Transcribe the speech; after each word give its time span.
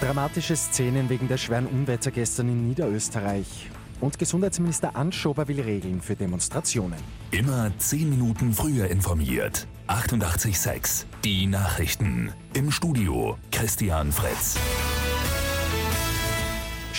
Dramatische 0.00 0.56
Szenen 0.56 1.08
wegen 1.08 1.26
der 1.26 1.38
schweren 1.38 1.66
Unwetter 1.66 2.10
gestern 2.10 2.48
in 2.48 2.68
Niederösterreich. 2.68 3.70
Und 4.00 4.18
Gesundheitsminister 4.18 4.94
Anschober 4.94 5.48
will 5.48 5.62
Regeln 5.62 6.02
für 6.02 6.14
Demonstrationen. 6.14 6.98
Immer 7.30 7.72
10 7.78 8.10
Minuten 8.10 8.52
früher 8.52 8.88
informiert. 8.88 9.66
88.6 9.88 11.06
Die 11.24 11.46
Nachrichten. 11.46 12.30
Im 12.52 12.70
Studio 12.70 13.38
Christian 13.50 14.12
Fritz. 14.12 14.58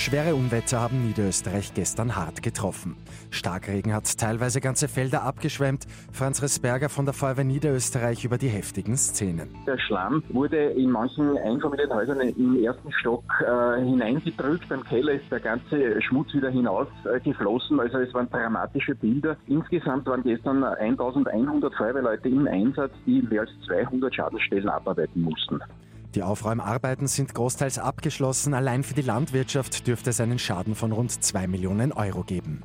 Schwere 0.07 0.35
Unwetter 0.35 0.79
haben 0.79 1.05
Niederösterreich 1.05 1.73
gestern 1.73 2.15
hart 2.15 2.41
getroffen. 2.41 2.95
Starkregen 3.29 3.93
hat 3.93 4.17
teilweise 4.17 4.61
ganze 4.61 4.87
Felder 4.87 5.23
abgeschwemmt. 5.23 5.85
Franz 6.13 6.41
Resberger 6.41 6.87
von 6.87 7.03
der 7.03 7.13
Feuerwehr 7.13 7.43
Niederösterreich 7.43 8.23
über 8.23 8.37
die 8.37 8.47
heftigen 8.47 8.95
Szenen. 8.95 9.49
Der 9.67 9.77
Schlamm 9.77 10.23
wurde 10.29 10.67
in 10.67 10.91
manchen 10.91 11.37
Einfamilienhäusern 11.37 12.21
im 12.21 12.63
ersten 12.63 12.89
Stock 12.93 13.25
äh, 13.41 13.83
hineingedrückt. 13.83 14.69
Beim 14.69 14.85
Keller 14.85 15.11
ist 15.11 15.29
der 15.29 15.41
ganze 15.41 16.01
Schmutz 16.01 16.33
wieder 16.33 16.51
hinausgeflossen. 16.51 17.77
Äh, 17.77 17.81
also 17.81 17.97
es 17.97 18.13
waren 18.13 18.29
dramatische 18.29 18.95
Bilder. 18.95 19.35
Insgesamt 19.47 20.05
waren 20.05 20.23
gestern 20.23 20.63
1100 20.63 21.75
Feuerwehrleute 21.75 22.29
im 22.29 22.47
Einsatz, 22.47 22.93
die 23.05 23.21
mehr 23.23 23.41
als 23.41 23.51
200 23.67 24.15
Schadensstellen 24.15 24.69
abarbeiten 24.69 25.21
mussten. 25.21 25.59
Die 26.17 26.23
Aufräumarbeiten 26.23 27.05
sind 27.05 27.35
großteils 27.35 27.77
abgeschlossen. 27.77 28.55
Allein 28.55 28.83
für 28.83 28.95
die 28.95 29.03
Landwirtschaft 29.03 29.85
dürfte 29.85 30.09
es 30.09 30.19
einen 30.19 30.39
Schaden 30.39 30.73
von 30.73 30.91
rund 30.91 31.11
2 31.11 31.45
Millionen 31.45 31.91
Euro 31.91 32.23
geben. 32.23 32.63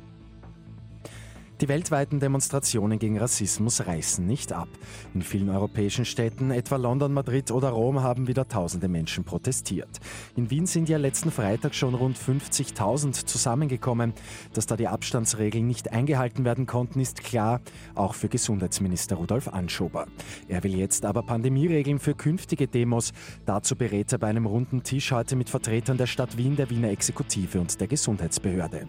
Die 1.63 1.69
weltweiten 1.69 2.19
Demonstrationen 2.19 2.99
gegen 2.99 3.21
Rassismus 3.21 3.87
reißen 3.87 4.27
nicht 4.27 4.53
ab. 4.53 4.67
In 5.15 5.23
vielen 5.23 5.49
europäischen 5.49 6.05
Städten, 6.05 6.51
etwa 6.51 6.75
London, 6.75 7.13
Madrid 7.13 7.53
oder 7.53 7.69
Rom, 7.69 8.03
haben 8.03 8.27
wieder 8.27 8.49
tausende 8.49 8.89
Menschen 8.89 9.23
protestiert. 9.23 10.01
In 10.35 10.51
Wien 10.51 10.67
sind 10.67 10.89
ja 10.89 10.99
letzten 10.99 11.31
Freitag 11.31 11.77
schon 11.77 11.95
rund 11.95 12.19
50.000 12.19 13.27
zusammengekommen. 13.27 14.13
Dass 14.55 14.67
da 14.67 14.77
die 14.77 14.89
Abstandsregeln 14.89 15.65
nicht 15.65 15.93
eingehalten 15.93 16.45
werden 16.45 16.67
konnten, 16.67 16.99
ist 16.99 17.23
klar, 17.23 17.61
auch 17.95 18.15
für 18.15 18.29
Gesundheitsminister 18.29 19.15
Rudolf 19.15 19.47
Anschober. 19.47 20.09
Er 20.49 20.65
will 20.65 20.75
jetzt 20.75 21.05
aber 21.05 21.23
Pandemieregeln 21.23 22.01
für 22.01 22.17
künftige 22.17 22.67
Demos. 22.67 23.13
Dazu 23.47 23.77
berät 23.77 24.11
er 24.11 24.19
bei 24.19 24.27
einem 24.27 24.47
runden 24.47 24.83
Tisch 24.83 25.13
heute 25.13 25.37
mit 25.37 25.49
Vertretern 25.49 25.97
der 25.97 26.09
Stadt 26.09 26.37
Wien, 26.37 26.57
der 26.57 26.71
Wiener 26.71 26.91
Exekutive 26.91 27.61
und 27.61 27.81
der 27.81 27.87
Gesundheitsbehörde. 27.87 28.89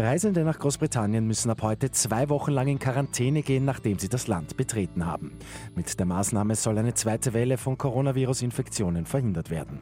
Reisende 0.00 0.44
nach 0.44 0.60
Großbritannien 0.60 1.26
müssen 1.26 1.50
ab 1.50 1.62
heute 1.62 1.90
zwei 1.90 2.28
Wochen 2.28 2.52
lang 2.52 2.68
in 2.68 2.78
Quarantäne 2.78 3.42
gehen, 3.42 3.64
nachdem 3.64 3.98
sie 3.98 4.08
das 4.08 4.28
Land 4.28 4.56
betreten 4.56 5.04
haben. 5.04 5.32
Mit 5.74 5.98
der 5.98 6.06
Maßnahme 6.06 6.54
soll 6.54 6.78
eine 6.78 6.94
zweite 6.94 7.32
Welle 7.32 7.58
von 7.58 7.76
Coronavirus-Infektionen 7.76 9.06
verhindert 9.06 9.50
werden. 9.50 9.80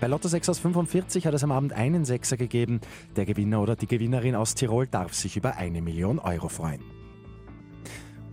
Bei 0.00 0.06
Lotto 0.06 0.28
6 0.28 0.50
aus 0.50 0.58
45 0.60 1.26
hat 1.26 1.34
es 1.34 1.42
am 1.42 1.50
Abend 1.50 1.72
einen 1.72 2.04
Sechser 2.04 2.36
gegeben. 2.36 2.80
Der 3.16 3.24
Gewinner 3.24 3.60
oder 3.60 3.74
die 3.74 3.88
Gewinnerin 3.88 4.36
aus 4.36 4.54
Tirol 4.54 4.86
darf 4.86 5.14
sich 5.14 5.36
über 5.36 5.56
eine 5.56 5.82
Million 5.82 6.20
Euro 6.20 6.48
freuen. 6.48 7.03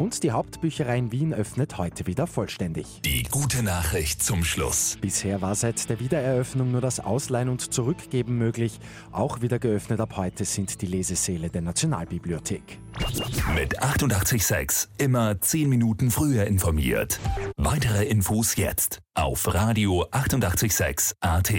Und 0.02 0.24
die 0.24 0.32
Hauptbücherei 0.32 0.98
in 0.98 1.12
Wien 1.12 1.32
öffnet 1.32 1.78
heute 1.78 2.08
wieder 2.08 2.26
vollständig. 2.26 3.02
Die 3.06 3.22
gute 3.22 3.62
Nachricht 3.62 4.24
zum 4.24 4.44
Schluss. 4.44 4.98
Bisher 5.00 5.44
war 5.44 5.54
seit 5.54 5.92
der 5.92 6.00
Wiedereröffnung 6.00 6.72
nur 6.72 6.82
das 6.82 7.00
Ausleihen 7.00 7.50
und 7.50 7.72
Zurückgeben 7.72 8.36
möglich. 8.36 8.80
Auch 9.12 9.42
wieder 9.42 9.60
geöffnet 9.60 10.00
ab 10.00 10.18
heute 10.18 10.44
sind 10.44 10.82
die 10.82 10.88
Lesesäle 10.88 11.52
der 11.52 11.62
Nationalbibliothek. 11.62 12.80
Mit 13.54 13.80
886 13.80 14.90
immer 14.98 15.40
10 15.40 15.70
Minuten 15.70 16.10
früher 16.10 16.46
informiert. 16.46 17.20
Weitere 17.58 18.06
Infos 18.06 18.56
jetzt 18.56 19.02
auf 19.14 19.54
Radio 19.54 20.08
886 20.10 21.16
AT. 21.20 21.54